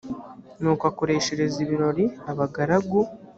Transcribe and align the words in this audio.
nuko 0.61 0.83
akoreshereza 0.91 1.57
ibirori 1.65 2.05
abagaragu 2.31 2.99